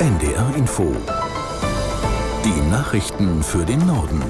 [0.00, 0.96] NDR Info.
[2.42, 4.22] Die Nachrichten für den Norden.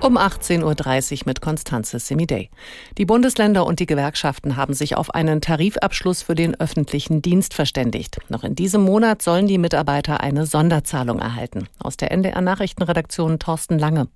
[0.00, 2.48] Um 18.30 Uhr mit Konstanze Semidey.
[2.96, 8.18] Die Bundesländer und die Gewerkschaften haben sich auf einen Tarifabschluss für den öffentlichen Dienst verständigt.
[8.28, 11.66] Noch in diesem Monat sollen die Mitarbeiter eine Sonderzahlung erhalten.
[11.80, 14.06] Aus der NDR Nachrichtenredaktion Thorsten Lange.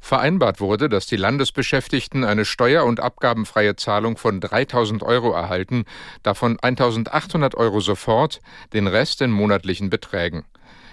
[0.00, 5.84] Vereinbart wurde, dass die Landesbeschäftigten eine steuer- und abgabenfreie Zahlung von 3000 Euro erhalten,
[6.22, 8.40] davon 1800 Euro sofort,
[8.72, 10.44] den Rest in monatlichen Beträgen.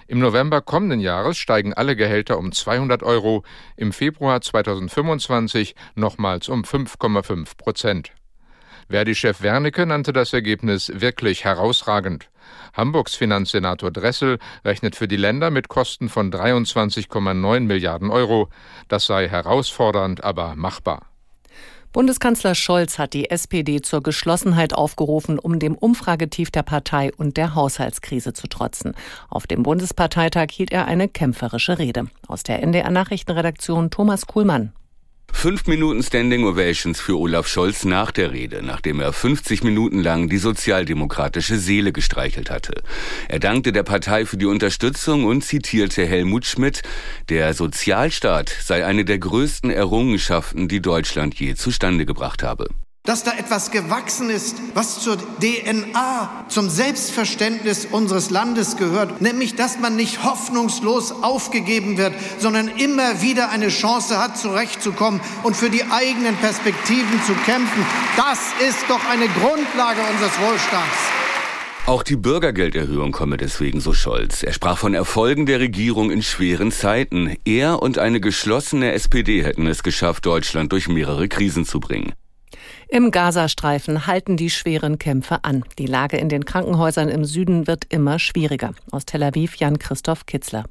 [0.06, 3.42] Im November kommenden Jahres steigen alle Gehälter um 200 Euro,
[3.76, 8.12] im Februar 2025 nochmals um 5,5 Prozent.
[8.88, 12.28] Verdi-Chef Wernicke nannte das Ergebnis wirklich herausragend.
[12.74, 18.48] Hamburgs Finanzsenator Dressel rechnet für die Länder mit Kosten von 23,9 Milliarden Euro.
[18.88, 21.06] Das sei herausfordernd, aber machbar.
[21.94, 27.54] Bundeskanzler Scholz hat die SPD zur Geschlossenheit aufgerufen, um dem Umfragetief der Partei und der
[27.54, 28.94] Haushaltskrise zu trotzen.
[29.30, 32.08] Auf dem Bundesparteitag hielt er eine kämpferische Rede.
[32.26, 34.72] Aus der NDR Nachrichtenredaktion Thomas Kuhlmann.
[35.34, 40.30] Fünf Minuten Standing Ovations für Olaf Scholz nach der Rede, nachdem er 50 Minuten lang
[40.30, 42.82] die sozialdemokratische Seele gestreichelt hatte.
[43.28, 46.82] Er dankte der Partei für die Unterstützung und zitierte Helmut Schmidt,
[47.28, 52.68] der Sozialstaat sei eine der größten Errungenschaften, die Deutschland je zustande gebracht habe
[53.06, 59.78] dass da etwas gewachsen ist, was zur DNA, zum Selbstverständnis unseres Landes gehört, nämlich dass
[59.78, 65.84] man nicht hoffnungslos aufgegeben wird, sondern immer wieder eine Chance hat, zurechtzukommen und für die
[65.84, 67.84] eigenen Perspektiven zu kämpfen.
[68.16, 70.96] Das ist doch eine Grundlage unseres Wohlstands.
[71.84, 74.42] Auch die Bürgergelderhöhung komme deswegen, so Scholz.
[74.42, 77.36] Er sprach von Erfolgen der Regierung in schweren Zeiten.
[77.44, 82.14] Er und eine geschlossene SPD hätten es geschafft, Deutschland durch mehrere Krisen zu bringen.
[82.88, 85.64] Im Gazastreifen halten die schweren Kämpfe an.
[85.78, 88.74] Die Lage in den Krankenhäusern im Süden wird immer schwieriger.
[88.90, 90.64] Aus Tel Aviv Jan-Christoph Kitzler.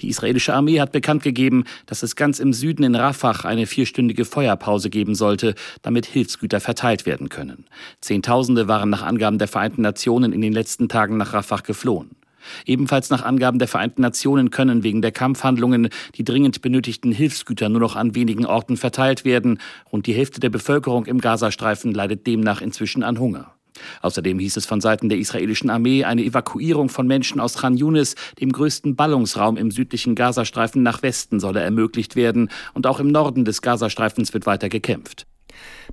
[0.00, 4.26] Die israelische Armee hat bekannt gegeben, dass es ganz im Süden in Rafah eine vierstündige
[4.26, 7.64] Feuerpause geben sollte, damit Hilfsgüter verteilt werden können.
[8.02, 12.15] Zehntausende waren nach Angaben der Vereinten Nationen in den letzten Tagen nach Rafah geflohen.
[12.64, 17.80] Ebenfalls nach Angaben der Vereinten Nationen können wegen der Kampfhandlungen die dringend benötigten Hilfsgüter nur
[17.80, 19.58] noch an wenigen Orten verteilt werden.
[19.92, 23.52] Rund die Hälfte der Bevölkerung im Gazastreifen leidet demnach inzwischen an Hunger.
[24.02, 28.14] Außerdem hieß es von Seiten der israelischen Armee, eine Evakuierung von Menschen aus Khan Yunis,
[28.40, 32.50] dem größten Ballungsraum im südlichen Gazastreifen, nach Westen solle ermöglicht werden.
[32.74, 35.26] Und auch im Norden des Gazastreifens wird weiter gekämpft.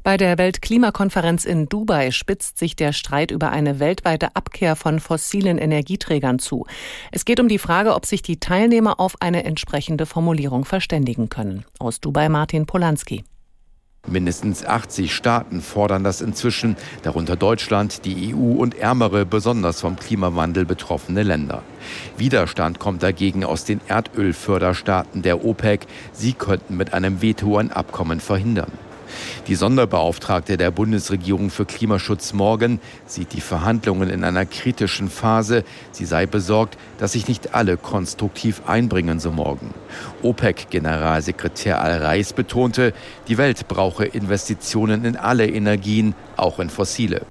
[0.03, 5.57] Bei der Weltklimakonferenz in Dubai spitzt sich der Streit über eine weltweite Abkehr von fossilen
[5.57, 6.66] Energieträgern zu.
[7.12, 11.66] Es geht um die Frage, ob sich die Teilnehmer auf eine entsprechende Formulierung verständigen können.
[11.79, 13.23] Aus Dubai Martin Polanski.
[14.06, 20.66] Mindestens 80 Staaten fordern das inzwischen, darunter Deutschland, die EU und ärmere, besonders vom Klimawandel
[20.66, 21.63] betroffene Länder.
[22.18, 25.88] Widerstand kommt dagegen aus den Erdölförderstaaten der OPEC.
[26.12, 28.73] Sie könnten mit einem Veto ein Abkommen verhindern.
[29.47, 35.63] Die Sonderbeauftragte der Bundesregierung für Klimaschutz Morgen sieht die Verhandlungen in einer kritischen Phase.
[35.91, 39.73] Sie sei besorgt, dass sich nicht alle konstruktiv einbringen, so morgen.
[40.22, 42.94] OPEC-Generalsekretär Al-Reis betonte,
[43.28, 47.25] die Welt brauche Investitionen in alle Energien, auch in fossile.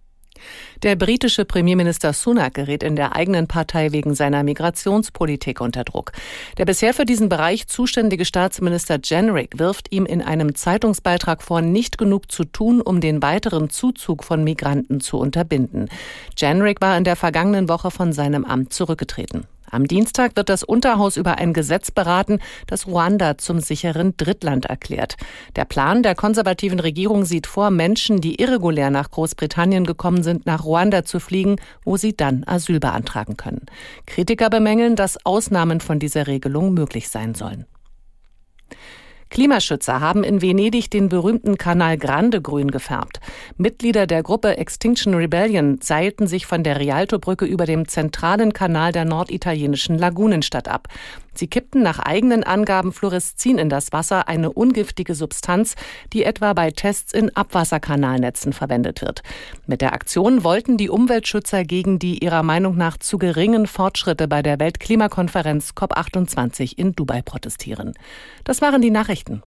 [0.83, 6.11] Der britische Premierminister Sunak gerät in der eigenen Partei wegen seiner Migrationspolitik unter Druck.
[6.59, 11.99] Der bisher für diesen Bereich zuständige Staatsminister Jenrick wirft ihm in einem Zeitungsbeitrag vor, nicht
[11.99, 15.89] genug zu tun, um den weiteren Zuzug von Migranten zu unterbinden.
[16.37, 19.47] Jenrick war in der vergangenen Woche von seinem Amt zurückgetreten.
[19.73, 25.17] Am Dienstag wird das Unterhaus über ein Gesetz beraten, das Ruanda zum sicheren Drittland erklärt.
[25.57, 30.65] Der Plan der konservativen Regierung sieht vor, Menschen, die irregulär nach Großbritannien gekommen sind, nach
[30.65, 31.57] Ruanda zu fliegen,
[31.87, 33.65] wo sie dann Asyl beantragen können.
[34.05, 37.65] Kritiker bemängeln, dass Ausnahmen von dieser Regelung möglich sein sollen.
[39.33, 43.19] Klimaschützer haben in Venedig den berühmten Kanal Grande grün gefärbt.
[43.57, 49.07] Mitglieder der Gruppe Extinction Rebellion seilten sich von der Rialto-Brücke über dem zentralen Kanal der
[49.07, 50.89] norditalienischen Lagunenstadt ab.
[51.35, 55.75] Sie kippten nach eigenen Angaben Fluoreszin in das Wasser, eine ungiftige Substanz,
[56.13, 59.23] die etwa bei Tests in Abwasserkanalnetzen verwendet wird.
[59.67, 64.43] Mit der Aktion wollten die Umweltschützer gegen die ihrer Meinung nach zu geringen Fortschritte bei
[64.43, 67.95] der Weltklimakonferenz COP28 in Dubai protestieren.
[68.45, 69.43] Das waren die Nachrichten.